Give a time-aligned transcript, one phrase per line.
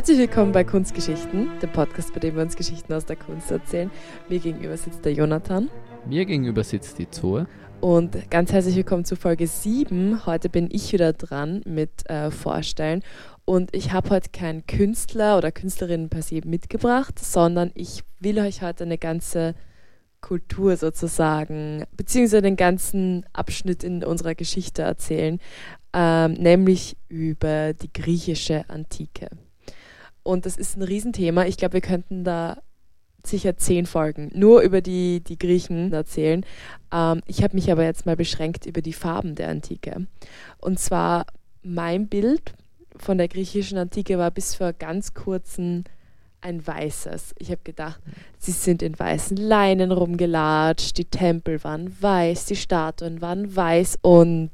[0.00, 3.90] Herzlich willkommen bei Kunstgeschichten, dem Podcast, bei dem wir uns Geschichten aus der Kunst erzählen.
[4.30, 5.68] Mir gegenüber sitzt der Jonathan.
[6.06, 7.46] Mir gegenüber sitzt die Zoe.
[7.82, 10.24] Und ganz herzlich willkommen zu Folge 7.
[10.24, 13.02] Heute bin ich wieder dran mit äh, Vorstellen.
[13.44, 18.62] Und ich habe heute keinen Künstler oder Künstlerin per se mitgebracht, sondern ich will euch
[18.62, 19.54] heute eine ganze
[20.22, 25.38] Kultur sozusagen, beziehungsweise den ganzen Abschnitt in unserer Geschichte erzählen,
[25.92, 29.28] ähm, nämlich über die griechische Antike.
[30.22, 31.46] Und das ist ein Riesenthema.
[31.46, 32.62] Ich glaube, wir könnten da
[33.26, 36.44] sicher zehn Folgen nur über die, die Griechen erzählen.
[36.92, 40.06] Ähm, ich habe mich aber jetzt mal beschränkt über die Farben der Antike.
[40.58, 41.26] Und zwar
[41.62, 42.54] mein Bild
[42.96, 45.84] von der griechischen Antike war bis vor ganz kurzen
[46.40, 47.34] ein weißes.
[47.38, 48.00] Ich habe gedacht,
[48.38, 54.50] sie sind in weißen Leinen rumgelatscht, die Tempel waren weiß, die Statuen waren weiß und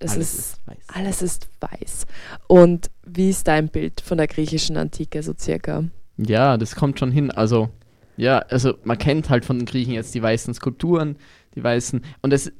[0.00, 0.76] es Alles ist, ist weiß.
[0.88, 2.06] alles ist weiß.
[2.48, 5.84] Und wie ist dein Bild von der griechischen Antike so circa?
[6.16, 7.30] Ja, das kommt schon hin.
[7.30, 7.70] Also,
[8.16, 11.16] ja, also man kennt halt von den Griechen jetzt die weißen Skulpturen,
[11.54, 12.02] die weißen.
[12.22, 12.50] Und es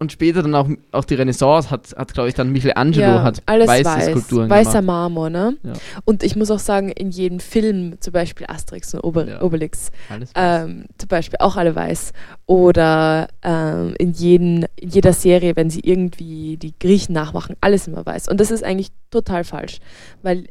[0.00, 3.68] und später dann auch, auch die Renaissance hat, hat glaube ich, dann Michelangelo hat alles
[3.68, 4.84] weiße weiß, Skulpturen weißer gemacht.
[4.84, 5.56] Marmor, ne?
[5.62, 5.74] Ja.
[6.06, 9.42] Und ich muss auch sagen, in jedem Film, zum Beispiel Asterix und Ober Ja.
[9.42, 9.90] Obelix,
[10.34, 12.14] ähm, zum Beispiel auch alle weiß.
[12.46, 18.04] Oder ähm, in, jeden, in jeder Serie, wenn sie irgendwie die Griechen nachmachen, alles immer
[18.04, 18.28] weiß.
[18.28, 19.80] Und das ist eigentlich total falsch,
[20.22, 20.46] weil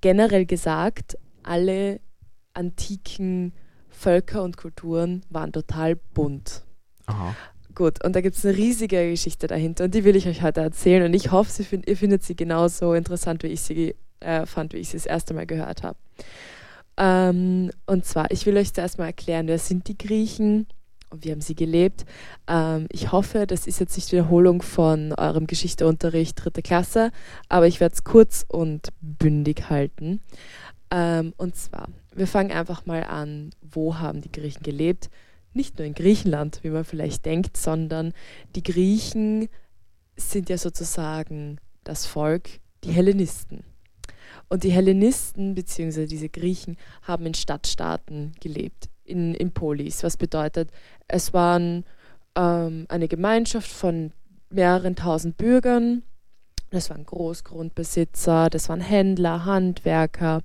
[0.00, 2.00] generell gesagt, alle
[2.52, 3.52] antiken
[3.90, 6.64] Völker und Kulturen waren total bunt.
[7.06, 7.36] Aha.
[7.74, 10.60] Gut, und da gibt es eine riesige Geschichte dahinter und die will ich euch heute
[10.60, 14.72] erzählen und ich hoffe, find, ihr findet sie genauso interessant, wie ich sie äh, fand,
[14.74, 15.98] wie ich sie das erste Mal gehört habe.
[16.96, 20.68] Ähm, und zwar, ich will euch zuerst mal erklären, wer sind die Griechen
[21.10, 22.04] und wie haben sie gelebt.
[22.46, 27.10] Ähm, ich hoffe, das ist jetzt nicht Wiederholung von eurem Geschichteunterricht dritte Klasse,
[27.48, 30.20] aber ich werde es kurz und bündig halten.
[30.92, 35.10] Ähm, und zwar, wir fangen einfach mal an, wo haben die Griechen gelebt?
[35.54, 38.12] Nicht nur in Griechenland, wie man vielleicht denkt, sondern
[38.54, 39.48] die Griechen
[40.16, 42.48] sind ja sozusagen das Volk,
[42.82, 43.64] die Hellenisten.
[44.48, 46.06] Und die Hellenisten bzw.
[46.06, 50.70] diese Griechen haben in Stadtstaaten gelebt, in, in Polis, was bedeutet,
[51.08, 51.84] es waren
[52.36, 54.12] ähm, eine Gemeinschaft von
[54.50, 56.02] mehreren tausend Bürgern,
[56.70, 60.42] das waren Großgrundbesitzer, das waren Händler, Handwerker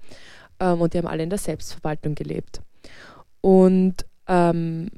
[0.59, 2.62] ähm, und die haben alle in der Selbstverwaltung gelebt.
[3.41, 4.90] Und ähm,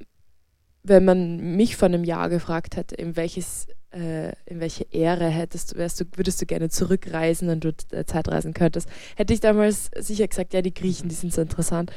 [0.84, 5.75] wenn man mich vor einem Jahr gefragt hätte, in welches äh, in welche Ära hättest
[5.75, 10.28] wärst du, würdest du gerne zurückreisen und du äh, Zeitreisen könntest, hätte ich damals sicher
[10.28, 11.92] gesagt, ja, die Griechen, die sind so interessant.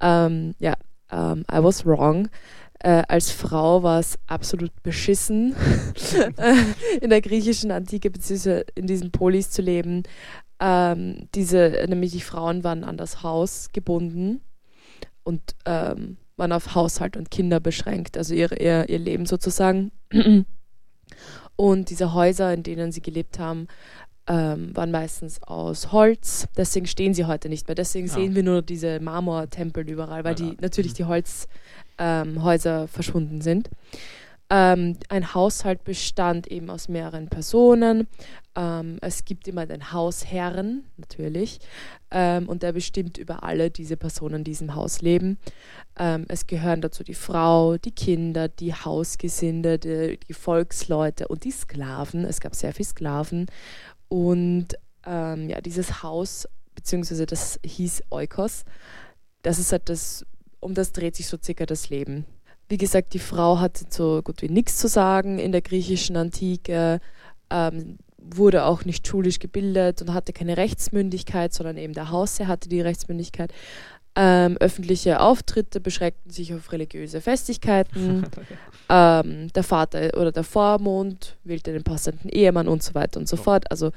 [0.00, 0.74] Ähm, ja,
[1.10, 2.28] ähm, I was wrong.
[2.80, 5.56] Äh, als Frau war es absolut beschissen,
[7.00, 8.64] in der griechischen Antike bzw.
[8.74, 10.04] in diesen Polis zu leben.
[10.60, 14.42] Ähm, diese, nämlich die Frauen waren an das Haus gebunden
[15.24, 19.90] und ähm, waren auf Haushalt und Kinder beschränkt, also ihr, ihr, ihr Leben sozusagen.
[21.56, 23.66] Und diese Häuser, in denen sie gelebt haben,
[24.28, 26.46] ähm, waren meistens aus Holz.
[26.56, 27.74] Deswegen stehen sie heute nicht mehr.
[27.74, 28.12] Deswegen Ja.
[28.14, 30.54] sehen wir nur diese Marmortempel überall, weil die Ja.
[30.60, 30.96] natürlich Mhm.
[30.96, 33.70] die Holzhäuser ähm, verschwunden sind.
[34.50, 38.08] Ähm, ein Haushalt bestand eben aus mehreren Personen.
[38.56, 41.58] Ähm, es gibt immer den Hausherren, natürlich,
[42.10, 45.38] ähm, und der bestimmt über alle diese Personen, die in diesem Haus leben.
[45.98, 51.50] Ähm, es gehören dazu die Frau, die Kinder, die Hausgesinde, die, die Volksleute und die
[51.50, 52.24] Sklaven.
[52.24, 53.46] Es gab sehr viele Sklaven.
[54.08, 54.68] Und
[55.04, 58.64] ähm, ja, dieses Haus, beziehungsweise das hieß Eukos,
[59.42, 60.24] das ist halt das,
[60.60, 62.24] um das dreht sich so circa das Leben.
[62.68, 67.00] Wie gesagt, die Frau hatte so gut wie nichts zu sagen in der griechischen Antike,
[67.50, 72.68] ähm, wurde auch nicht schulisch gebildet und hatte keine Rechtsmündigkeit, sondern eben der Hausherr hatte
[72.68, 73.52] die Rechtsmündigkeit.
[74.16, 78.26] Ähm, öffentliche Auftritte beschränkten sich auf religiöse Festigkeiten.
[78.90, 83.36] ähm, der Vater oder der Vormund wählte den passenden Ehemann und so weiter und so
[83.36, 83.42] So.
[83.44, 83.70] fort.
[83.70, 83.92] Also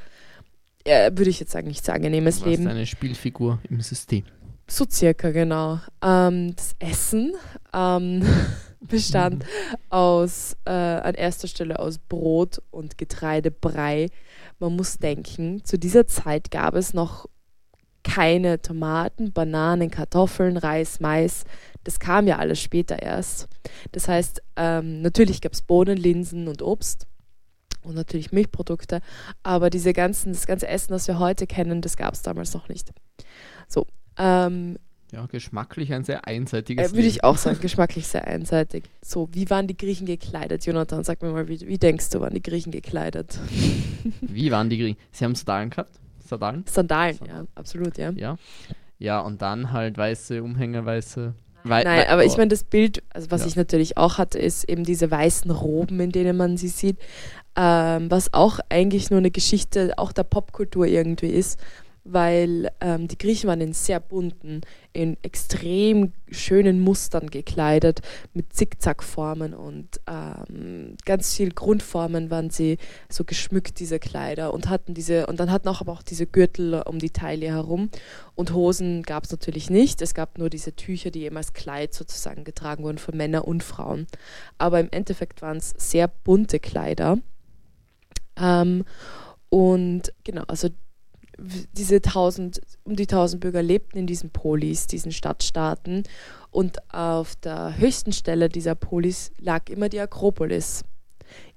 [0.86, 2.68] äh, würde ich jetzt sagen, nichts angenehmes Du warst Leben.
[2.70, 4.24] eine Spielfigur im System.
[4.72, 5.82] So circa, genau.
[6.02, 7.34] Ähm, das Essen
[7.74, 8.24] ähm,
[8.80, 9.44] bestand
[9.90, 14.08] aus, äh, an erster Stelle aus Brot und Getreidebrei.
[14.60, 17.28] Man muss denken, zu dieser Zeit gab es noch
[18.06, 21.44] keine Tomaten, Bananen, Kartoffeln, Reis, Mais.
[21.84, 23.50] Das kam ja alles später erst.
[23.92, 27.08] Das heißt, ähm, natürlich gab es Bohnen, Linsen und Obst
[27.84, 29.02] und natürlich Milchprodukte,
[29.44, 32.70] aber diese ganzen, das ganze Essen, das wir heute kennen, das gab es damals noch
[32.70, 32.94] nicht.
[33.68, 33.86] So,
[34.18, 34.78] ähm,
[35.12, 38.84] Ja, geschmacklich ein sehr einseitiges äh, Würde ich auch sagen, geschmacklich sehr einseitig.
[39.02, 40.66] So, wie waren die Griechen gekleidet?
[40.66, 43.38] Jonathan, sag mir mal, wie, wie denkst du, waren die Griechen gekleidet?
[44.22, 44.98] Wie waren die Griechen?
[45.12, 45.92] Sie haben Sandalen gehabt.
[46.26, 46.64] Sandalen.
[46.68, 47.46] Sandalen, Sandalen.
[47.46, 48.12] ja, absolut, ja.
[48.12, 48.38] Ja.
[48.98, 51.34] Ja, und dann halt weiße Umhänge, weiße.
[51.64, 53.48] Wei Nein, aber ich oh, meine, das Bild, also was Ja.
[53.48, 56.98] ich natürlich auch hatte, ist eben diese weißen Roben, in denen man sie sieht,
[57.56, 61.60] ähm, was auch eigentlich nur eine Geschichte auch der Popkultur irgendwie ist,
[62.04, 64.62] weil ähm, die Griechen waren in sehr bunten,
[64.92, 68.02] in extrem schönen Mustern gekleidet,
[68.34, 72.78] mit Zickzackformen und ähm, ganz viel Grundformen waren sie
[73.10, 76.82] so geschmückt, diese Kleider, und hatten diese, und dann hatten auch aber auch diese Gürtel
[76.86, 77.90] um die Taille herum.
[78.36, 80.02] Und Hosen gab es natürlich nicht.
[80.02, 83.64] Es gab nur diese Tücher, die eben als Kleid sozusagen getragen wurden von Männern und
[83.64, 84.08] Frauen.
[84.58, 87.20] Aber im Endeffekt waren es sehr bunte Kleider.
[88.38, 88.86] Ähm,
[89.50, 90.70] und genau, also
[91.38, 96.04] diese 1000, um die 1000 Bürger lebten in diesen Polis, diesen Stadtstaaten.
[96.50, 100.84] Und auf der höchsten Stelle dieser Polis lag immer die Akropolis.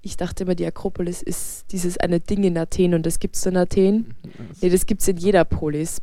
[0.02, 3.46] Ich dachte immer, die Akropolis ist dieses eine Ding in Athen und das gibt es
[3.46, 4.14] in Athen.
[4.60, 6.00] Nee, das gibt es in jeder Polis.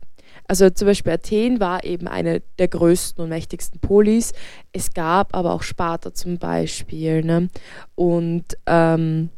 [0.48, 4.34] Also zum Beispiel Athen war eben eine der größten und mächtigsten Polis.
[4.72, 7.24] Es gab aber auch Sparta zum Beispiel.
[7.24, 7.50] Ne?
[7.96, 9.30] Und ähm,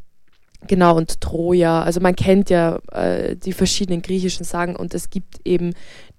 [0.67, 1.83] genau, und Troja.
[1.83, 5.73] Also man kennt ja äh, die verschiedenen griechischen Sagen und es gibt eben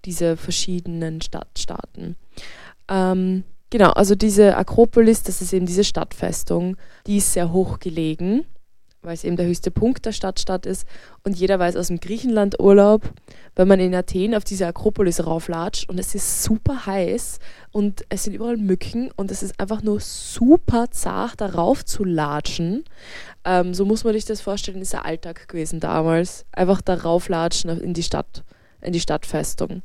[0.05, 2.17] diese verschiedenen Stadtstaaten.
[2.89, 6.77] Ähm, genau, also diese Akropolis, das ist eben diese Stadtfestung,
[7.07, 8.45] die ist sehr hoch gelegen,
[9.05, 10.87] weil es eben der höchste Punkt der Stadtstadt ist.
[11.23, 13.03] Und jeder weiß aus dem Griechenland-Urlaub,
[13.55, 17.39] wenn man in Athen auf diese Akropolis rauflatscht und es ist super heiß
[17.73, 22.85] und es sind überall Mücken und es ist einfach nur super zart, darauf zu latschen.
[23.45, 26.45] Ähm, so muss man sich das vorstellen, ist der Alltag gewesen damals.
[26.53, 28.43] Einfach darauf latschen in die Stadt,
[28.81, 29.83] in die Stadtfestung.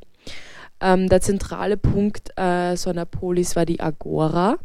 [0.80, 4.56] Ähm, der zentrale Punkt äh, so einer Polis war die Agora.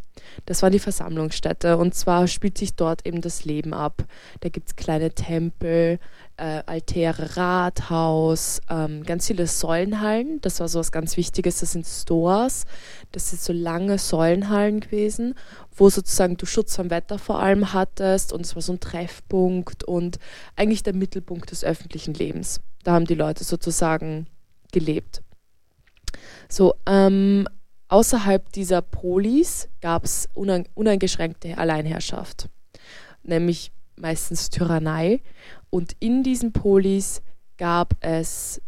[0.46, 4.04] Das war die Versammlungsstätte und zwar spielt sich dort eben das Leben ab.
[4.40, 6.00] Da gibt es kleine Tempel,
[6.38, 10.40] äh, Altäre, Rathaus, ähm, ganz viele Säulenhallen.
[10.42, 11.60] Das war so was ganz Wichtiges.
[11.60, 12.66] Das sind Stores.
[13.12, 15.36] Das sind so lange Säulenhallen gewesen,
[15.76, 19.84] wo sozusagen du Schutz vom Wetter vor allem hattest und es war so ein Treffpunkt
[19.84, 20.20] und
[20.56, 22.62] eigentlich der Mittelpunkt des öffentlichen Lebens.
[22.84, 24.28] Da haben die Leute sozusagen
[24.72, 25.25] gelebt.
[26.50, 27.48] So, ähm,
[27.88, 32.50] außerhalb dieser Polis gab es unein uneingeschränkte Alleinherrschaft,
[33.24, 35.22] nämlich meistens Tyrannei.
[35.70, 37.22] Und in diesen Polis
[37.58, 38.62] gab es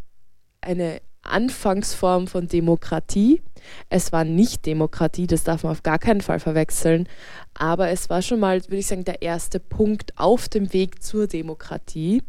[0.61, 3.41] eine Anfangsform von Demokratie.
[3.89, 7.07] Es war nicht Demokratie, das darf man auf gar keinen Fall verwechseln,
[7.53, 11.27] aber es war schon mal, würde ich sagen, der erste Punkt auf dem Weg zur
[11.27, 12.23] Demokratie.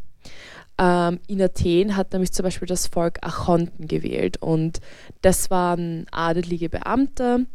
[0.81, 4.79] Ähm, in Athen hat nämlich zum Beispiel das Volk Achonten gewählt und
[5.21, 7.45] das waren adelige Beamte,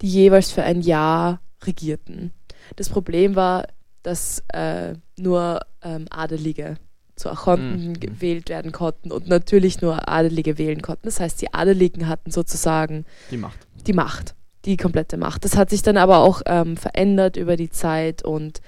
[0.00, 2.32] die jeweils für ein Jahr regierten.
[2.76, 3.68] Das Problem war,
[4.02, 6.76] dass äh, nur ähm, Adelige
[7.14, 8.00] zu Achonten Mhm.
[8.00, 11.04] gewählt werden konnten und natürlich nur Adelige wählen konnten.
[11.04, 13.58] Das heißt, die Adeligen hatten sozusagen Die Macht.
[13.86, 14.34] die Macht,
[14.64, 15.44] die komplette Macht.
[15.44, 18.60] Das hat sich dann aber auch ähm, verändert über die Zeit und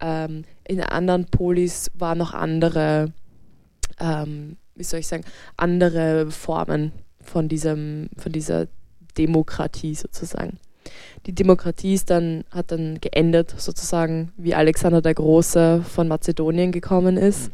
[0.00, 3.12] ähm, in anderen Polis waren noch andere,
[4.00, 5.24] ähm, wie soll ich sagen,
[5.56, 8.66] andere Formen von, diesem, von dieser
[9.16, 10.58] Demokratie sozusagen.
[11.26, 17.16] Die Demokratie ist dann, hat dann geendet, sozusagen, wie Alexander der Große von Mazedonien gekommen
[17.16, 17.50] ist.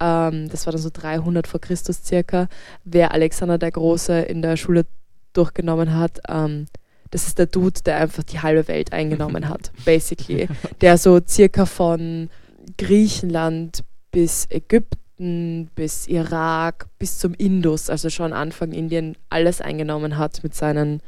[0.00, 2.48] Ähm, das war dann so 300 vor Christus circa.
[2.84, 4.86] Wer Alexander der Große in der Schule
[5.32, 6.66] durchgenommen hat, ähm,
[7.10, 10.46] das ist der Dude, der einfach die halbe Welt eingenommen hat, basically.
[10.82, 12.28] Der so circa von
[12.76, 20.42] Griechenland bis Ägypten, bis Irak, bis zum Indus, also schon Anfang Indien, alles eingenommen hat
[20.42, 21.00] mit seinen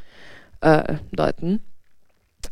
[0.60, 1.60] äh, Leuten.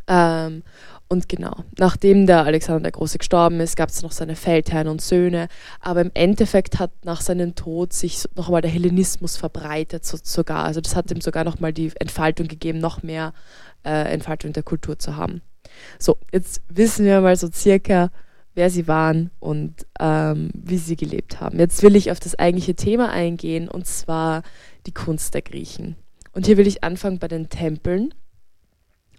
[0.07, 0.63] Ähm,
[1.11, 5.01] und genau, nachdem der Alexander der Große gestorben ist, gab es noch seine Feldherren und
[5.01, 5.47] Söhne.
[5.79, 10.65] Aber im Endeffekt hat nach seinem Tod sich nochmal der Hellenismus verbreitet, so, sogar.
[10.65, 13.33] Also das hat ihm sogar nochmal die Entfaltung gegeben, noch mehr
[13.83, 15.41] äh, Entfaltung der Kultur zu haben.
[15.97, 18.11] So, jetzt wissen wir mal so circa,
[18.59, 21.59] wer sie waren und ähm, wie sie gelebt haben.
[21.59, 24.43] Jetzt will ich auf das eigentliche Thema eingehen, und zwar
[24.85, 25.95] die Kunst der Griechen.
[26.33, 28.13] Und hier will ich anfangen bei den Tempeln.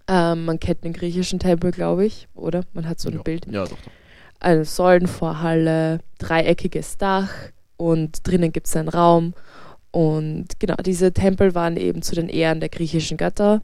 [0.07, 2.61] Ähm, man kennt den griechischen Tempel, glaube ich, oder?
[2.73, 3.23] Man hat so ein ja.
[3.23, 3.47] Bild.
[3.47, 3.71] Ja, doch.
[3.71, 3.91] doch.
[4.39, 7.31] Eine Säulenvorhalle, dreieckiges Dach
[7.77, 9.33] und drinnen gibt es einen Raum.
[9.89, 13.63] Und genau, diese Tempel waren eben zu den Ehren der griechischen Götter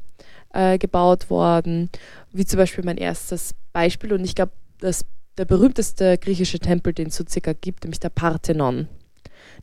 [0.53, 1.91] äh, gebaut worden.
[2.31, 4.11] Wie zum Beispiel mein erstes Beispiel.
[4.11, 5.05] Und ich glaube, dass
[5.37, 8.87] der berühmteste griechische Tempel, den es so circa gibt, nämlich der Parthenon.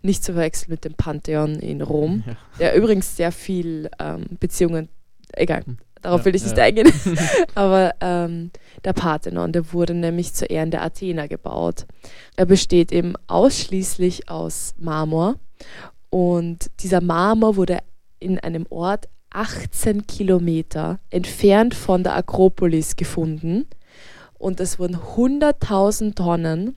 [0.02, 2.36] Nicht zu verwechseln mit dem Pantheon in Rom, Ja.
[2.58, 4.88] der übrigens sehr viel ähm, Beziehungen,
[5.32, 5.78] egal, Hm.
[6.02, 6.64] darauf Ja, will ich nicht ja.
[6.64, 6.92] eingehen.
[7.54, 8.50] Aber ähm,
[8.84, 11.86] der Parthenon, der wurde nämlich zu Ehren der Athener gebaut.
[12.36, 15.36] Er besteht eben ausschließlich aus Marmor
[16.10, 17.78] Und dieser Marmor wurde
[18.20, 23.66] in einem Ort 18 Kilometer entfernt von der Akropolis gefunden.
[24.44, 26.76] Und es wurden 100.000 Tonnen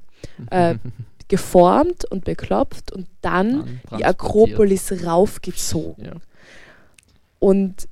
[0.52, 0.76] äh,
[1.28, 6.06] geformt und beklopft und dann, dann die Akropolis raufgezogen.
[6.06, 6.12] Ja.
[7.40, 7.90] Und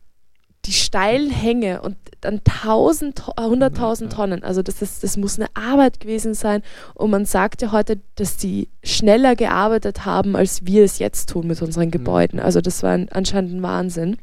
[0.66, 4.44] die steilen Hänge und dann 1000, 100.000 Tonnen.
[4.44, 6.64] Also das, ist, das muss eine Arbeit gewesen sein.
[6.96, 11.48] Und man sagt ja heute, dass die schneller gearbeitet haben, als wir es jetzt tun
[11.48, 12.40] mit unseren Gebäuden.
[12.40, 14.18] Also das war ein, anscheinend ein Wahnsinn.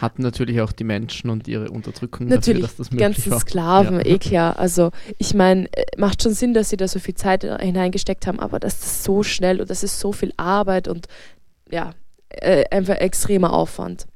[0.00, 3.30] Hatten natürlich auch die Menschen und ihre Unterdrückung natürlich, dafür, dass das möglich die ganzen
[3.30, 3.40] war.
[3.40, 4.06] Sklaven, ja.
[4.06, 4.58] eh klar.
[4.58, 8.40] Also ich meine, äh, macht schon Sinn, dass sie da so viel Zeit hineingesteckt haben,
[8.40, 11.06] aber das ist so schnell und das ist so viel Arbeit und
[11.70, 11.92] ja,
[12.28, 14.06] äh, einfach extremer Aufwand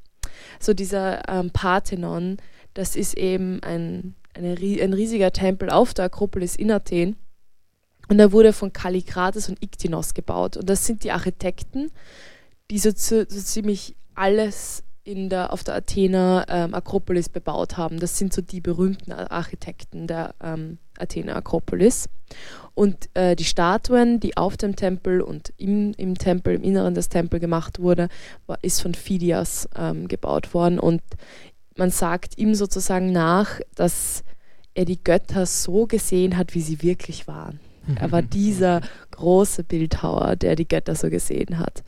[0.62, 2.37] so dieser ähm, Parthenon,
[2.75, 7.17] das ist eben ein, eine, ein riesiger Tempel auf der Akropolis in Athen.
[8.09, 10.57] Und er wurde von Kallikrates und Iktinos gebaut.
[10.57, 11.90] Und das sind die Architekten,
[12.71, 18.00] die so, so ziemlich alles in der, auf der Athener ähm, Akropolis bebaut haben.
[18.00, 22.09] Das sind so die berühmten Architekten der ähm, Athener Akropolis.
[22.75, 27.09] Und äh, die Statuen, die auf dem Tempel und im, im Tempel, im Inneren des
[27.09, 28.09] Tempels gemacht wurde,
[28.47, 30.78] war, ist von Phidias ähm, gebaut worden.
[30.78, 31.02] Und
[31.76, 34.23] man sagt ihm sozusagen nach, dass
[34.75, 37.59] er die Götter so gesehen hat, wie sie wirklich waren.
[37.97, 41.83] Er war dieser große Bildhauer, der die Götter so gesehen hat.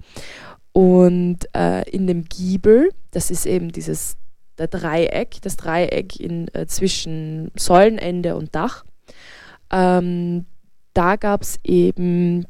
[0.72, 4.16] Und äh, in dem Giebel, das ist eben dieses
[4.58, 8.84] der Dreieck, das Dreieck in, äh, zwischen Säulenende und Dach,
[9.70, 10.46] ähm,
[10.94, 12.46] da gab es eben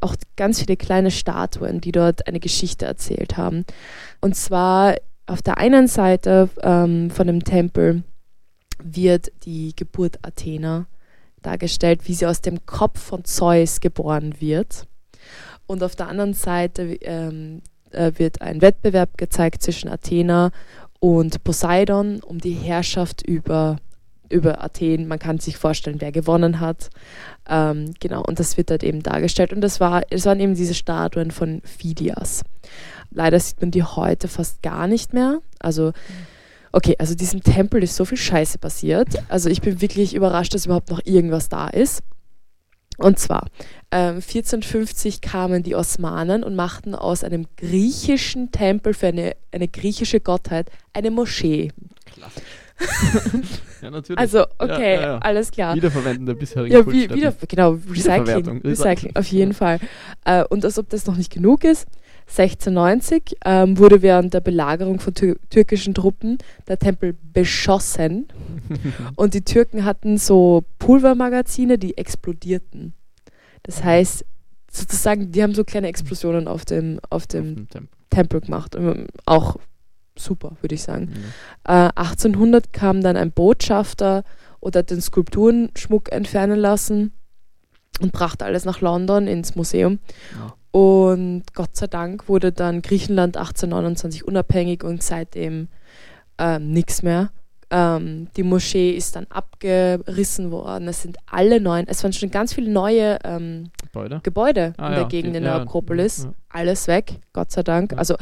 [0.00, 3.64] auch ganz viele kleine Statuen, die dort eine Geschichte erzählt haben.
[4.20, 4.96] Und zwar
[5.26, 8.02] auf der einen Seite ähm, von dem Tempel
[8.82, 10.86] wird die Geburt Athena
[11.42, 14.87] dargestellt, wie sie aus dem Kopf von Zeus geboren wird.
[15.68, 20.50] Und auf der anderen Seite ähm, äh, wird ein Wettbewerb gezeigt zwischen Athena
[20.98, 23.76] und Poseidon um die Herrschaft über
[24.30, 25.08] über Athen.
[25.08, 26.90] Man kann sich vorstellen, wer gewonnen hat.
[27.48, 29.52] Ähm, genau, und das wird dort eben dargestellt.
[29.52, 32.42] Und das, war, das waren eben diese Statuen von Phidias.
[33.10, 35.38] Leider sieht man die heute fast gar nicht mehr.
[35.58, 35.92] Also,
[36.72, 39.08] okay, also diesem Tempel ist so viel Scheiße passiert.
[39.28, 42.02] Also ich bin wirklich überrascht, dass überhaupt noch irgendwas da ist.
[42.98, 43.46] Und zwar,
[43.92, 50.20] ähm, 1450 kamen die Osmanen und machten aus einem griechischen Tempel für eine, eine griechische
[50.20, 51.70] Gottheit eine Moschee.
[52.04, 52.42] Klasse.
[53.82, 54.18] ja, natürlich.
[54.18, 55.74] Also, okay, ja, ja, alles klar.
[55.74, 58.62] Wiederverwenden der bisherigen ja, wie, wieder, Genau, Recycling.
[58.62, 59.78] Recycling, auf jeden Fall.
[60.24, 61.86] Äh, und als ob das noch nicht genug ist,
[62.28, 68.28] 1690 ähm, wurde während der Belagerung von tür türkischen Truppen der Tempel beschossen.
[69.16, 72.92] und die Türken hatten so Pulvermagazine, die explodierten.
[73.62, 74.24] Das heißt,
[74.70, 77.98] sozusagen, die haben so kleine Explosionen auf dem, auf dem, auf dem Tempel.
[78.10, 78.76] Tempel gemacht.
[79.26, 79.56] Auch
[80.16, 81.06] super, würde ich sagen.
[81.06, 81.24] Mhm.
[81.64, 84.24] Äh, 1800 kam dann ein Botschafter
[84.60, 87.12] oder hat den Skulpturenschmuck entfernen lassen
[88.00, 89.98] und brachte alles nach London ins Museum.
[90.38, 90.54] Ja.
[90.78, 95.66] Und Gott sei Dank wurde dann Griechenland 1829 unabhängig und seitdem
[96.38, 97.32] ähm, nichts mehr.
[97.68, 100.86] Ähm, die Moschee ist dann abgerissen worden.
[100.86, 104.92] Es sind alle neuen, es waren schon ganz viele neue ähm, Gebäude, Gebäude ah, in
[104.92, 106.26] der ja, Gegend die, in der ja, Akropolis.
[106.26, 106.34] Ja.
[106.48, 107.98] Alles weg, Gott sei Dank.
[107.98, 108.14] Also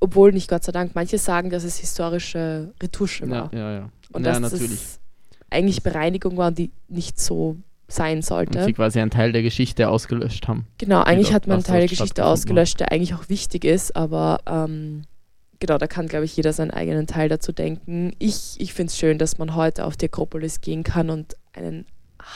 [0.00, 3.50] obwohl nicht Gott sei Dank, manche sagen, dass es historische Retusche war.
[3.52, 3.90] Ja, ja, ja.
[4.12, 4.72] Und dass natürlich.
[4.72, 5.00] es
[5.48, 7.56] eigentlich Bereinigung war, die nicht so
[7.88, 8.58] sein sollte.
[8.58, 10.66] Und sie quasi einen Teil der Geschichte ausgelöscht haben.
[10.78, 14.40] Genau, eigentlich hat man einen Teil der Geschichte ausgelöscht, der eigentlich auch wichtig ist, aber
[14.46, 15.02] ähm,
[15.60, 18.12] genau, da kann, glaube ich, jeder seinen eigenen Teil dazu denken.
[18.18, 21.86] Ich, ich finde es schön, dass man heute auf die Akropolis gehen kann und einen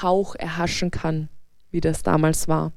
[0.03, 1.29] Hauch erhaschen kann,
[1.71, 2.73] wie das damals war.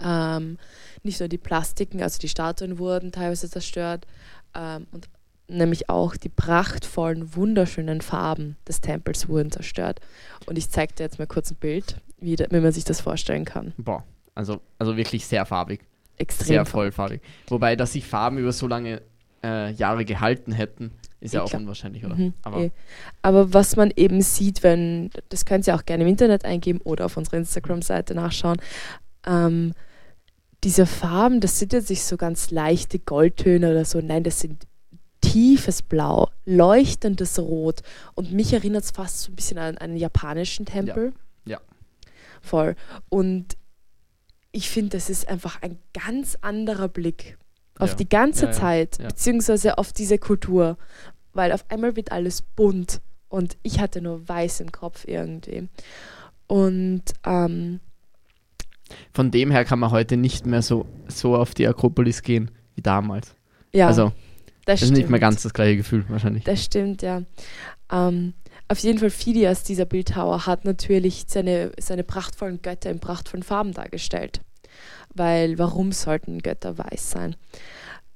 [0.00, 0.58] Ähm,
[1.02, 4.06] nicht nur die Plastiken, also die Statuen wurden teilweise zerstört,
[4.54, 5.08] ähm, und
[5.48, 10.00] nämlich auch die prachtvollen, wunderschönen Farben des Tempels wurden zerstört.
[10.46, 13.44] Und ich zeige dir jetzt mal kurz ein Bild, wie, wie man sich das vorstellen
[13.44, 13.72] kann.
[13.76, 15.80] Boah, also, also wirklich sehr farbig.
[16.18, 16.46] Extrem.
[16.46, 17.20] Sehr vollfarbig.
[17.48, 19.02] Wobei, dass sich Farben über so lange
[19.44, 21.62] äh, Jahre gehalten hätten, ist ja auch klar.
[21.62, 22.14] unwahrscheinlich, oder?
[22.14, 22.70] Mhm, Aber, eh.
[23.22, 27.06] Aber was man eben sieht, wenn, das könnt ihr auch gerne im Internet eingeben oder
[27.06, 28.58] auf unserer Instagram-Seite nachschauen,
[29.26, 29.72] ähm,
[30.64, 34.00] diese Farben, das sind jetzt nicht so ganz leichte Goldtöne oder so.
[34.00, 34.66] Nein, das sind
[35.20, 37.82] tiefes Blau, leuchtendes Rot.
[38.14, 41.12] Und mich erinnert es fast so ein bisschen an einen japanischen Tempel.
[41.44, 41.52] Ja.
[41.52, 41.60] ja.
[42.40, 42.76] Voll.
[43.08, 43.56] Und
[44.52, 47.38] ich finde, das ist einfach ein ganz anderer Blick
[47.78, 47.96] auf ja.
[47.96, 50.78] die ganze ja, Zeit, beziehungsweise auf diese Kultur.
[51.32, 55.68] Weil auf einmal wird alles bunt und ich hatte nur weiß im Kopf irgendwie.
[56.46, 57.80] Und ähm,
[59.12, 62.82] von dem her kann man heute nicht mehr so, so auf die Akropolis gehen wie
[62.82, 63.34] damals.
[63.72, 64.12] Ja, also,
[64.66, 64.98] das das ist stimmt.
[64.98, 66.44] nicht mehr ganz das gleiche Gefühl wahrscheinlich.
[66.44, 67.22] Das stimmt, ja.
[67.90, 68.34] Ähm,
[68.68, 73.72] auf jeden Fall, Phidias, dieser Bildhauer, hat natürlich seine, seine prachtvollen Götter in prachtvollen Farben
[73.72, 74.40] dargestellt.
[75.14, 77.36] Weil warum sollten Götter weiß sein?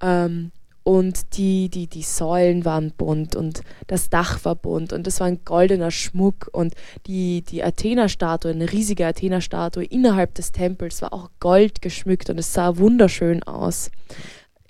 [0.03, 0.51] Ähm,
[0.83, 5.29] und die, die, die Säulen waren bunt und das Dach war bunt und es war
[5.29, 6.75] ein goldener Schmuck und
[7.07, 12.53] die, die Athena-Statue, eine riesige Athena-Statue innerhalb des Tempels war auch gold geschmückt und es
[12.53, 13.91] sah wunderschön aus.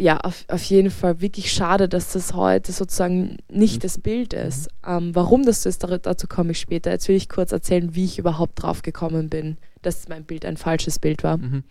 [0.00, 4.70] Ja, auf, auf jeden Fall wirklich schade, dass das heute sozusagen nicht das Bild ist.
[4.86, 6.90] Ähm, warum das so ist, dazu komme ich später.
[6.90, 10.56] Jetzt will ich kurz erzählen, wie ich überhaupt drauf gekommen bin, dass mein Bild ein
[10.56, 11.36] falsches Bild war.
[11.36, 11.64] Mhm.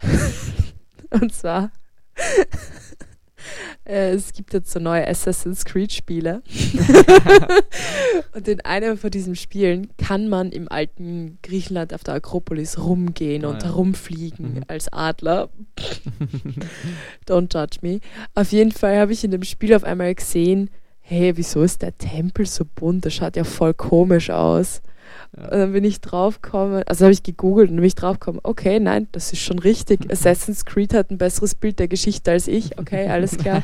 [1.10, 1.72] Und zwar,
[3.84, 6.42] es gibt jetzt so neue Assassin's Creed-Spiele.
[8.34, 13.44] und in einem von diesen Spielen kann man im alten Griechenland auf der Akropolis rumgehen
[13.44, 13.68] Ah, und ja.
[13.68, 14.64] herumfliegen Mhm.
[14.68, 15.48] als Adler.
[17.28, 18.00] Don't judge me.
[18.34, 21.96] Auf jeden Fall habe ich in dem Spiel auf einmal gesehen, hey, wieso ist der
[21.96, 23.06] Tempel so bunt?
[23.06, 24.82] Das schaut ja voll komisch aus.
[25.36, 25.44] Ja.
[25.44, 29.08] Und dann bin ich draufgekommen, also habe ich gegoogelt und bin ich draufgekommen, okay, nein,
[29.12, 30.00] das ist schon richtig.
[30.10, 32.78] Assassin's Creed hat ein besseres Bild der Geschichte als ich.
[32.78, 33.62] Okay, alles klar.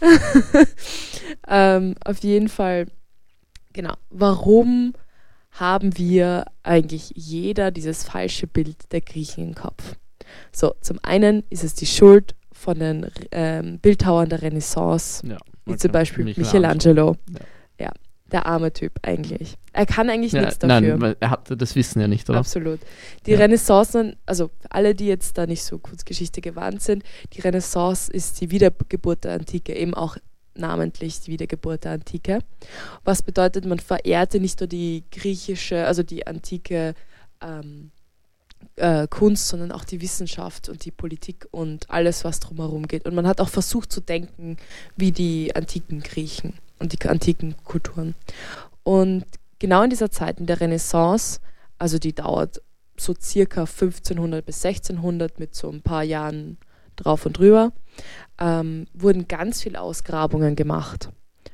[1.48, 2.86] ähm, auf jeden Fall,
[3.72, 3.94] genau.
[4.10, 4.94] Warum
[5.52, 9.96] haben wir eigentlich jeder dieses falsche Bild der Griechen im Kopf?
[10.52, 15.76] So, zum einen ist es die Schuld von den ähm, Bildhauern der Renaissance, Ja, wie
[15.76, 17.16] zum Beispiel Michelangelo.
[17.30, 17.40] Ja.
[17.86, 17.92] Ja,
[18.32, 19.56] der arme Typ eigentlich.
[19.72, 20.96] Er kann eigentlich Ja, nichts dafür.
[20.96, 22.38] nein, er hatte das Wissen ja nicht, oder?
[22.38, 22.80] Absolut.
[23.26, 23.38] Die Ja.
[23.38, 28.50] Renaissance, also alle, die jetzt da nicht so Kunstgeschichte gewandt sind, die Renaissance ist die
[28.50, 30.16] Wiedergeburt der Antike, eben auch
[30.54, 32.40] namentlich die Wiedergeburt der Antike.
[33.04, 36.94] Was bedeutet, man verehrte nicht nur die griechische, also die antike
[37.40, 37.90] ähm,
[38.76, 43.06] äh, Kunst, sondern auch die Wissenschaft und die Politik und alles, was drumherum geht.
[43.06, 44.56] Und man hat auch versucht zu denken
[44.96, 48.14] wie die antiken Griechen und die antiken Kulturen.
[48.82, 49.24] Und
[49.58, 51.40] genau in dieser Zeit, in der Renaissance,
[51.78, 52.60] also die dauert
[52.98, 56.58] so circa 1500 bis 1600 mit so ein paar Jahren
[56.96, 57.72] drauf und drüber,
[58.38, 61.10] ähm, wurden ganz viele Ausgrabungen gemacht.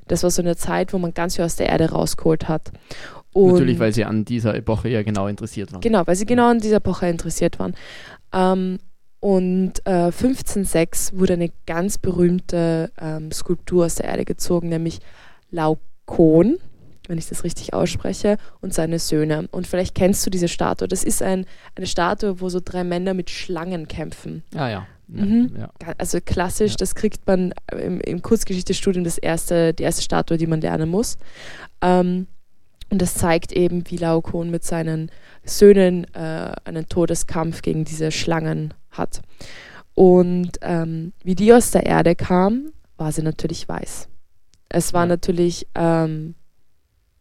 [0.08, 2.72] Das war so eine Zeit, wo man ganz viel aus der Erde rausgeholt hat.
[3.32, 5.80] Und Natürlich, weil sie an dieser Epoche ja genau interessiert waren.
[5.80, 7.74] Genau, weil sie genau an dieser Epoche interessiert waren.
[8.32, 8.78] Ähm,
[9.20, 15.00] und äh, 1506 wurde eine ganz berühmte ähm, Skulptur aus der Erde gezogen, nämlich
[15.50, 16.58] Laukon,
[17.08, 19.48] wenn ich das richtig ausspreche, und seine Söhne.
[19.52, 20.88] Und vielleicht kennst du diese Statue.
[20.88, 24.42] Das ist ein, eine Statue, wo so drei Männer mit Schlangen kämpfen.
[24.54, 24.68] Ah ja.
[24.68, 24.86] ja,
[25.24, 25.52] Mhm.
[25.56, 25.70] ja.
[25.98, 26.76] Also klassisch, Ja.
[26.78, 31.16] das kriegt man im, im Kurzgeschichtestudium das erste, die erste Statue, die man lernen muss.
[31.80, 32.26] Ähm,
[32.90, 35.10] und das zeigt eben, wie Laokoon mit seinen
[35.44, 39.22] Söhnen äh, einen Todeskampf gegen diese Schlangen hat.
[39.94, 44.08] Und ähm, wie die aus der Erde kam, war sie natürlich weiß.
[44.68, 45.14] Es waren Ja.
[45.14, 46.34] natürlich ähm,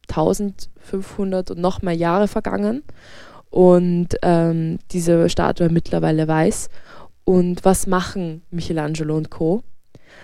[0.10, 2.84] 1500 und noch mehr Jahre vergangen.
[3.49, 6.69] Und ähm, diese Statue mittlerweile weiß.
[7.23, 9.63] Und was machen Michelangelo und Co?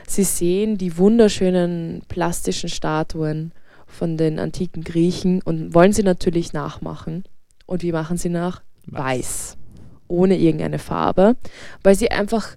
[0.08, 3.54] Sie sehen die wunderschönen plastischen Statuen
[3.92, 7.24] von den antiken Griechen und wollen sie natürlich nachmachen.
[7.66, 8.62] Und wie machen sie nach?
[8.88, 9.58] Weiß.
[10.08, 11.36] Ohne irgendeine Farbe,
[11.84, 12.56] weil sie einfach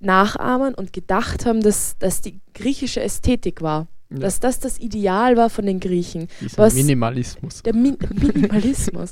[0.00, 3.88] nachahmen und gedacht haben, dass das die griechische Ästhetik war.
[4.10, 4.18] Ja.
[4.20, 6.28] Dass das das Ideal war von den Griechen.
[6.40, 7.62] Dieser was- Minimalismus.
[7.62, 9.10] Der Min Minimalismus.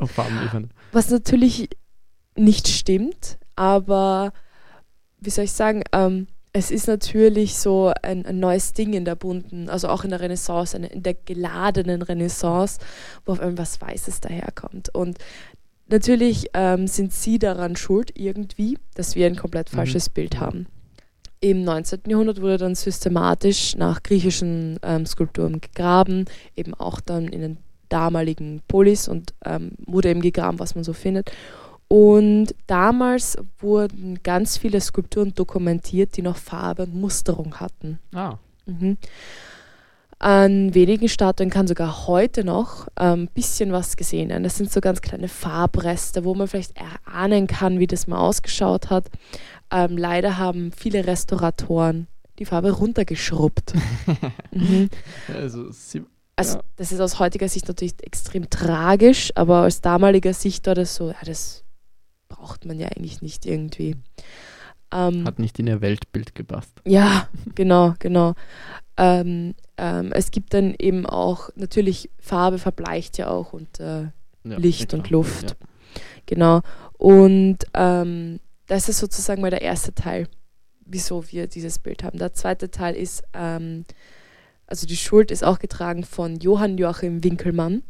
[0.92, 1.68] Was natürlich
[2.36, 4.32] nicht stimmt, aber
[5.20, 9.14] wie soll ich sagen, ähm, es ist natürlich so ein, ein neues Ding in der
[9.14, 12.78] bunten, also auch in der Renaissance, in der geladenen Renaissance,
[13.24, 14.94] wo auf einmal was Weißes daherkommt.
[14.94, 15.18] Und
[15.88, 19.76] natürlich ähm, sind sie daran schuld irgendwie, dass wir ein komplett Mhm.
[19.76, 20.66] falsches Bild haben.
[21.40, 22.02] Im 19.
[22.06, 27.56] Jahrhundert wurde dann systematisch nach griechischen ähm, Skulpturen gegraben, eben auch dann in den
[27.88, 31.32] damaligen Polis und ähm, wurde eben gegraben, was man so findet.
[31.92, 37.98] Und damals wurden ganz viele Skulpturen dokumentiert, die noch Farbe und Musterung hatten.
[38.14, 38.96] Ah, Mhm.
[40.18, 44.42] An wenigen Statuen kann sogar heute noch ein ähm, bisschen was gesehen werden.
[44.44, 48.88] Das sind so ganz kleine Farbreste, wo man vielleicht erahnen kann, wie das mal ausgeschaut
[48.88, 49.10] hat.
[49.70, 52.06] Ähm, leider haben viele Restauratoren
[52.38, 53.74] die Farbe runtergeschrubbt.
[54.52, 54.88] mhm.
[55.28, 56.04] also sie,
[56.36, 56.62] Also Ja.
[56.76, 61.08] das ist aus heutiger Sicht natürlich extrem tragisch, aber aus damaliger Sicht war das so,
[61.08, 61.64] ja, das
[62.32, 63.96] braucht man ja eigentlich nicht irgendwie.
[64.92, 66.72] Ähm, hat nicht in ihr Weltbild gepasst.
[66.86, 68.34] ja, genau, genau.
[68.96, 74.12] Ähm, ähm, es gibt dann eben auch, natürlich, Farbe verbleicht ja auch und äh, Ja,
[74.58, 75.20] Licht ja, und klar.
[75.20, 75.56] Luft.
[76.26, 76.60] Genau.
[76.98, 80.28] Und ähm, das ist sozusagen mal der erste Teil,
[80.84, 82.18] wieso wir dieses Bild haben.
[82.18, 83.84] Der zweite Teil ist, ähm,
[84.66, 87.82] also die Schuld ist auch getragen von Johann Joachim Winkelmann.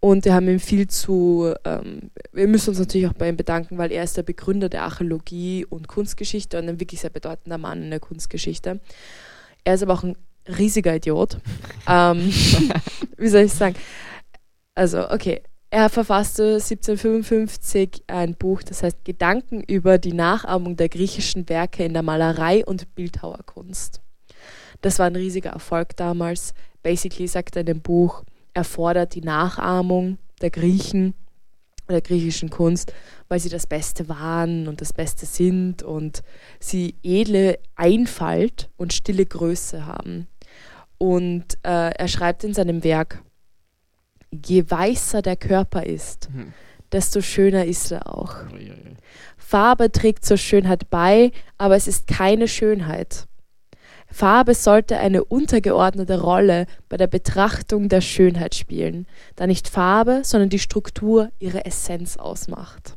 [0.00, 3.78] Und wir haben ihm viel zu, ähm, wir müssen uns natürlich auch bei ihm bedanken,
[3.78, 7.82] weil er ist der Begründer der Archäologie und Kunstgeschichte und ein wirklich sehr bedeutender Mann
[7.82, 8.80] in der Kunstgeschichte.
[9.64, 11.38] Er ist aber auch ein riesiger Idiot.
[11.88, 12.18] ähm,
[13.16, 13.74] wie soll ich sagen?
[14.74, 15.42] Also, okay.
[15.68, 21.92] Er verfasste 1755 ein Buch, das heißt Gedanken über die Nachahmung der griechischen Werke in
[21.92, 24.00] der Malerei und Bildhauerkunst.
[24.80, 26.54] Das war ein riesiger Erfolg damals.
[26.82, 28.22] Basically sagt er in dem Buch,
[28.56, 31.12] er fordert die Nachahmung der Griechen
[31.90, 32.92] der griechischen Kunst,
[33.28, 36.22] weil sie das Beste waren und das Beste sind und
[36.58, 40.26] sie edle Einfalt und stille Größe haben.
[40.98, 43.22] Und äh, er schreibt in seinem Werk,
[44.32, 46.54] je weißer der Körper ist, mhm.
[46.90, 48.36] desto schöner ist er auch.
[49.36, 53.28] Farbe trägt zur Schönheit bei, aber es ist keine Schönheit.
[54.16, 60.48] Farbe sollte eine untergeordnete Rolle bei der Betrachtung der Schönheit spielen, da nicht Farbe, sondern
[60.48, 62.96] die Struktur ihre Essenz ausmacht.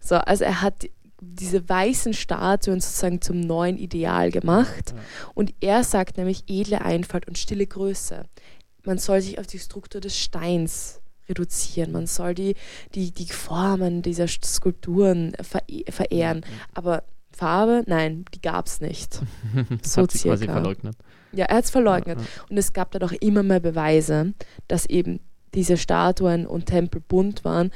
[0.00, 0.88] So, also er hat
[1.20, 4.92] diese weißen Statuen sozusagen zum neuen Ideal gemacht.
[5.34, 8.24] Und er sagt nämlich edle Einfalt und stille Größe.
[8.82, 11.92] Man soll sich auf die Struktur des Steins reduzieren.
[11.92, 12.56] Man soll die,
[12.96, 15.34] die, die Formen dieser Skulpturen
[15.88, 16.44] verehren.
[16.74, 19.20] Aber Farbe, nein, die gab es nicht.
[19.82, 20.96] so hat sie quasi verleugnet.
[21.32, 22.18] Ja, er hat es verleugnet.
[22.18, 22.44] Ja, ja.
[22.50, 24.34] Und es gab dann auch immer mehr Beweise,
[24.68, 25.20] dass eben
[25.54, 27.70] diese Statuen und Tempel bunt waren.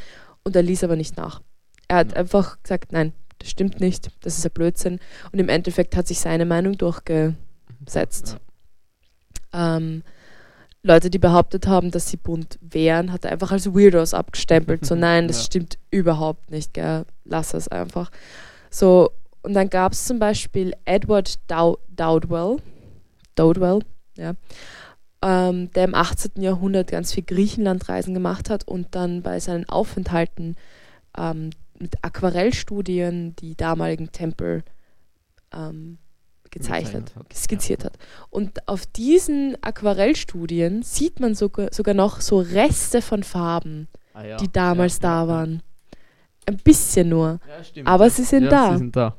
[0.45, 1.43] Und er ließ aber nicht nach.
[1.89, 2.19] Er hat ja.
[2.19, 5.01] einfach gesagt, nein, das stimmt nicht, das ist ein Blödsinn.
[5.33, 8.37] Und im Endeffekt hat sich seine Meinung durchgesetzt.
[9.53, 10.03] Ähm,
[10.83, 14.87] Leute, die behauptet haben, dass sie bunt wären, hat er einfach als Weirdos abgestempelt.
[14.87, 17.05] So, nein, das stimmt überhaupt nicht, gell?
[17.25, 18.11] lass es einfach.
[18.71, 19.11] So,
[19.47, 22.57] und dann gab es zum Beispiel Edward Dow Dowdwell,
[23.37, 23.79] Dowdwell
[24.17, 24.35] ja,
[25.23, 26.43] ähm, der im 18.
[26.43, 30.57] Jahrhundert ganz viel Griechenlandreisen gemacht hat und dann bei seinen Aufenthalten
[31.17, 34.65] ähm, mit Aquarellstudien die damaligen Tempel
[35.55, 35.99] ähm,
[36.51, 37.33] gezeichnet, hat.
[37.33, 37.91] skizziert ja.
[37.91, 37.99] hat.
[38.31, 44.37] Und auf diesen Aquarellstudien sieht man sogar, sogar noch so Reste von Farben, ah, ja.
[44.39, 45.63] die damals ja, da waren.
[46.47, 47.41] Ein bisschen nur.
[47.85, 48.73] aber sie sind, da.
[48.73, 49.17] sie sind da.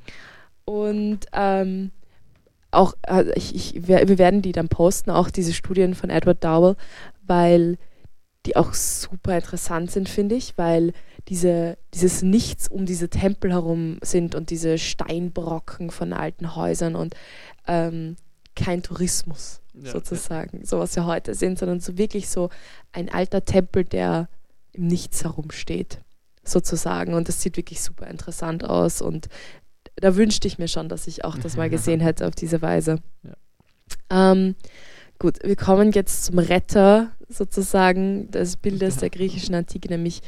[0.66, 1.92] Und ähm,
[2.72, 6.44] auch, also ich, ich, wir, wir werden die dann posten, auch diese Studien von Edward
[6.44, 6.76] Dowell,
[7.26, 7.78] weil
[8.46, 10.94] die auch super interessant sind, finde ich, weil
[11.28, 17.16] diese, dieses Nichts um diese Tempel herum sind und diese Steinbrocken von alten Häusern und
[17.68, 18.16] ähm,
[18.56, 20.66] kein Tourismus ja, sozusagen, ja.
[20.66, 22.50] so was wir heute sind, sondern so wirklich so
[22.94, 24.30] ein alter Tempel, der
[24.72, 26.00] im Nichts herumsteht,
[26.48, 27.14] sozusagen.
[27.14, 29.28] Und das sieht wirklich super interessant aus und
[29.96, 33.00] da wünschte ich mir schon, dass ich auch das mal gesehen hätte auf diese Weise.
[33.24, 34.32] Ja.
[34.32, 34.56] Ähm,
[35.20, 40.22] gut, wir kommen jetzt zum Retter sozusagen des Bildes der griechischen Antike, nämlich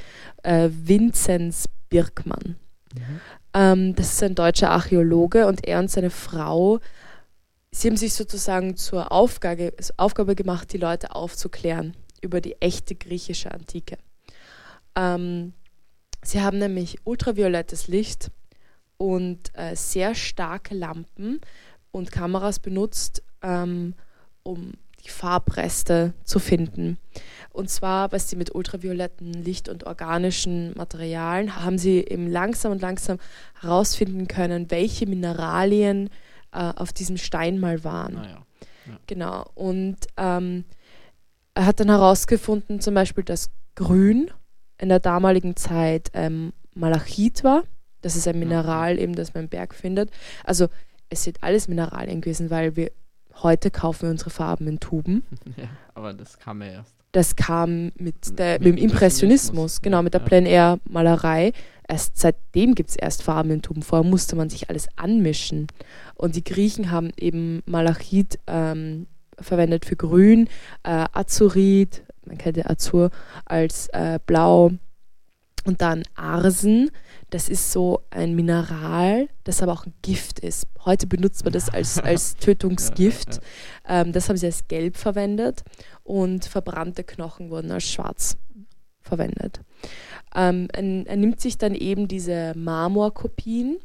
[0.43, 2.55] äh, Vinzenz Birkmann.
[2.95, 3.21] Mhm.
[3.53, 6.79] Ähm, das ist ein deutscher Archäologe und er und seine Frau,
[7.71, 13.51] sie haben sich sozusagen zur Aufgabe, Aufgabe gemacht, die Leute aufzuklären über die echte griechische
[13.51, 13.97] Antike.
[14.95, 15.53] Ähm,
[16.23, 18.31] sie haben nämlich ultraviolettes Licht
[18.97, 21.39] und äh, sehr starke Lampen
[21.91, 23.93] und Kameras benutzt, ähm,
[24.43, 26.97] um die Farbreste zu finden.
[27.51, 32.81] Und zwar, was sie mit ultraviolettem Licht und organischen Materialien haben sie eben langsam und
[32.81, 33.17] langsam
[33.61, 36.09] herausfinden können, welche Mineralien
[36.51, 38.17] äh, auf diesem Stein mal waren.
[38.17, 38.45] Ah, ja.
[38.89, 38.99] Ja.
[39.07, 39.45] Genau.
[39.55, 40.65] Und ähm,
[41.53, 44.31] er hat dann herausgefunden, zum Beispiel, dass Grün
[44.79, 47.63] in der damaligen Zeit ähm, Malachit war.
[48.01, 50.09] Das ist ein Mineral, eben, das man im Berg findet.
[50.43, 50.67] Also
[51.09, 52.91] es sind alles Mineralien gewesen, weil wir
[53.41, 55.23] Heute kaufen wir unsere Farben in Tuben.
[55.57, 56.95] Ja, aber das kam ja erst.
[57.11, 60.27] Das kam mit, der, mit, mit dem Impressionismus, genau, mit der ja.
[60.27, 61.53] Plein-Air-Malerei.
[61.87, 63.81] Erst seitdem gibt es erst Farben in Tuben.
[63.81, 65.67] Vorher musste man sich alles anmischen.
[66.15, 69.07] Und die Griechen haben eben Malachit ähm,
[69.39, 70.47] verwendet für Grün,
[70.83, 73.11] äh, Azurit, man kennt ja Azur
[73.45, 74.71] als äh, Blau
[75.65, 76.89] und dann Arsen
[77.29, 80.65] das ist so ein Mineral, das aber auch ein Gift ist.
[80.83, 83.35] Heute benutzt man das als, als Tötungsgift.
[83.35, 83.41] Ja,
[83.95, 85.63] ja, ähm, das haben sie als gelb verwendet
[86.03, 88.37] und verbrannte Knochen wurden als schwarz
[89.01, 89.61] verwendet.
[90.35, 93.77] Ähm, er, er, nimmt sich dann eben diese Marmorkopien.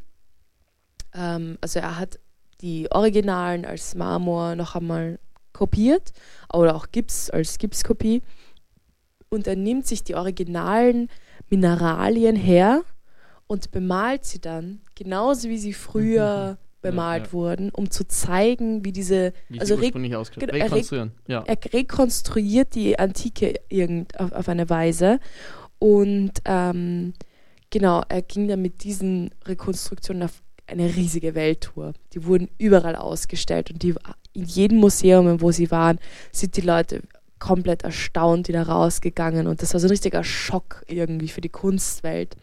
[1.14, 2.18] Ähm, also er hat
[2.62, 5.18] die Originalen als Marmor noch einmal
[5.54, 6.12] kopiert
[6.52, 8.20] oder auch Gips als Gipskopie
[9.30, 11.08] und er nimmt sich die originalen
[11.48, 12.82] Mineralien her
[13.46, 17.32] und bemalt sie dann, genauso wie sie früher bemalt ja.
[17.32, 21.42] wurden, um zu zeigen, wie diese, Wie also re genau, er re- Rekonstruieren, ja.
[21.46, 25.18] er rekonstruiert die Antike irgend, auf, auf eine Weise.
[25.78, 27.14] Und ähm,
[27.70, 31.92] genau, er ging dann mit diesen Rekonstruktionen auf eine riesige Welttour.
[32.12, 33.94] Die wurden überall ausgestellt und die,
[34.32, 35.98] in jedem Museum, wo sie waren,
[36.32, 37.02] sind die Leute
[37.38, 39.46] komplett erstaunt wieder rausgegangen.
[39.46, 42.36] Und das war so ein richtiger Schock irgendwie für die Kunstwelt.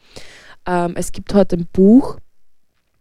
[0.68, 2.18] Ähm, es gibt heute ein Buch,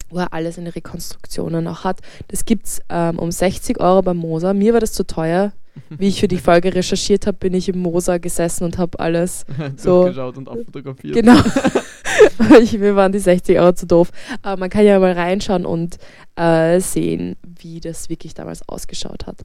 [0.09, 2.01] wo er alle seine Rekonstruktionen auch hat.
[2.29, 4.55] Das gibt es ähm, um 60 Euro beim Moser.
[4.55, 5.53] Mir war das zu teuer.
[5.89, 9.45] Wie ich für die Folge recherchiert habe, bin ich im Moser gesessen und habe alles
[9.77, 11.15] so- durchgeschaut und abfotografiert.
[11.15, 11.41] Genau.
[12.63, 14.11] ich, mir waren die 60 Euro zu doof.
[14.43, 15.99] Aber man kann ja mal reinschauen und
[16.37, 19.41] äh, sehen, wie das wirklich damals ausgeschaut hat.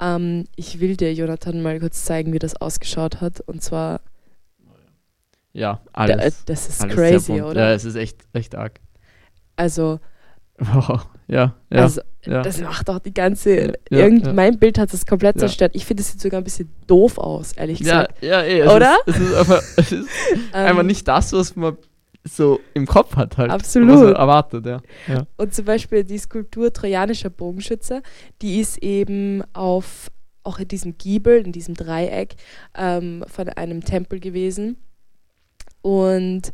[0.00, 3.40] Ähm, ich will dir, Jonathan, mal kurz zeigen, wie das ausgeschaut hat.
[3.40, 4.00] Und zwar,
[5.52, 6.44] Ja, da, alles.
[6.44, 7.68] das ist alles crazy, oder?
[7.68, 8.80] Ja, es ist echt, echt arg.
[9.56, 10.00] Also,
[10.58, 11.06] Wow.
[11.28, 11.82] Ja, ja.
[11.82, 12.40] also ja.
[12.42, 13.50] das macht auch die ganze.
[13.56, 14.32] Ja, ja, irgend, ja.
[14.32, 15.40] Mein Bild hat das komplett Ja.
[15.40, 15.72] zerstört.
[15.74, 18.22] Ich finde, es sieht sogar ein bisschen doof aus, ehrlich ja, gesagt.
[18.22, 18.96] ja, eh, es Oder?
[19.06, 20.08] Ist, es ist, einfach, es ist
[20.54, 21.76] Ähm, einfach nicht das, was man
[22.26, 23.50] so im Kopf hat halt.
[23.50, 23.90] Absolut.
[23.90, 24.80] Was erwartet, ja.
[25.08, 25.26] ja.
[25.36, 28.02] Und zum Beispiel die Skulptur Trojanischer Bogenschütze,
[28.42, 30.10] die ist eben auf,
[30.42, 32.36] auch in diesem Giebel, in diesem Dreieck
[32.76, 34.76] ähm, von einem Tempel gewesen.
[35.82, 36.52] Und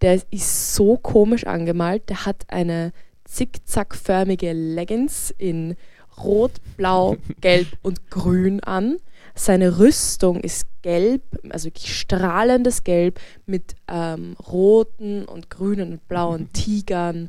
[0.00, 2.08] der ist so komisch angemalt.
[2.08, 2.92] Der hat eine
[3.24, 5.76] zickzackförmige Leggings in
[6.18, 8.98] Rot, Blau, Gelb und Grün an.
[9.34, 16.52] Seine Rüstung ist gelb, also wirklich strahlendes Gelb mit ähm, roten und grünen und blauen
[16.52, 17.28] Tigern.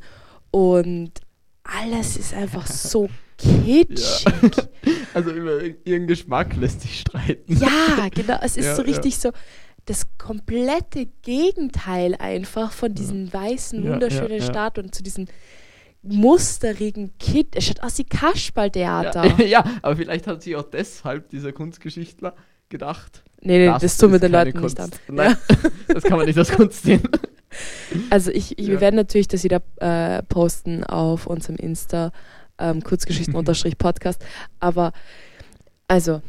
[0.50, 1.12] Und
[1.62, 4.24] alles ist einfach so kitschig.
[5.14, 7.56] Also über ihren Geschmack lässt sich streiten.
[7.56, 8.36] Ja, genau.
[8.42, 8.88] Es ist Ja, so ja.
[8.88, 9.30] richtig so
[9.86, 14.42] das komplette Gegenteil einfach von diesen weißen, Ja, wunderschönen ja, ja.
[14.44, 15.28] Statuen zu diesen
[16.04, 17.56] musterigen Kit.
[17.56, 19.26] Es schaut aus wie Kasperltheater.
[19.38, 22.34] Ja, ja, aber vielleicht hat sich auch deshalb dieser Kunstgeschichtler
[22.68, 23.22] gedacht.
[23.40, 24.78] Nee, nee, das, tun wir den Leuten Kunst.
[24.78, 25.14] nicht an.
[25.14, 25.36] Nein,
[25.88, 27.02] das kann man nicht als Kunst sehen.
[28.10, 28.80] Also ich, ich wir Ja.
[28.80, 32.10] werden natürlich das wieder äh, posten auf unserem Insta,
[32.58, 34.24] ähm, Kurzgeschichten-Podcast.
[34.58, 34.92] Aber
[35.86, 36.20] also,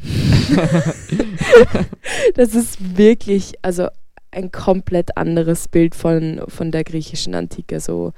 [2.36, 3.88] das ist wirklich, also
[4.32, 8.12] ein komplett anderes Bild von, von der griechischen Antike, so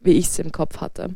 [0.00, 1.14] wie ich es im Kopf hatte.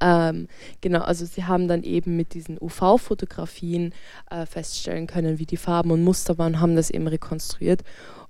[0.00, 0.48] Ähm,
[0.80, 3.94] genau, also sie haben dann eben mit diesen UV-Fotografien
[4.30, 7.82] äh, feststellen können, wie die Farben und Muster waren, haben das eben rekonstruiert.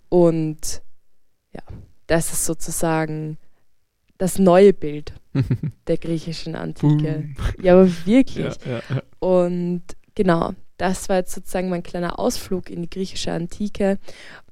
[0.09, 0.83] Und
[1.53, 1.63] ja,
[2.07, 3.39] das ist sozusagen
[4.19, 5.15] das neue Bild
[5.87, 7.31] der griechischen Antike.
[7.61, 8.57] Ja, aber wirklich.
[8.65, 9.03] Ja, ja, ja.
[9.19, 9.83] Und
[10.15, 13.99] genau, das war jetzt sozusagen mein kleiner Ausflug in die griechische Antike.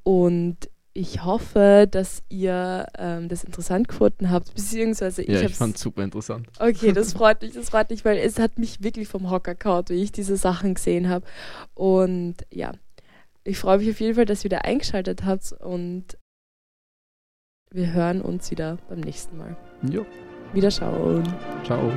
[0.03, 5.77] Und ich hoffe, dass ihr ähm, das interessant gefunden habt, beziehungsweise ich ja, ich fand
[5.77, 6.49] es super interessant.
[6.59, 9.89] Okay, das freut mich, das freut mich, weil es hat mich wirklich vom Hocker kaut,
[9.89, 11.25] wie ich diese Sachen gesehen habe.
[11.75, 12.73] Und ja,
[13.45, 16.19] ich freue mich auf jeden Fall, dass ihr wieder eingeschaltet habt und
[17.71, 19.57] wir hören uns wieder beim nächsten Mal.
[19.91, 20.05] Jo,
[20.53, 21.25] Wiederschauen.
[21.65, 21.91] ciao.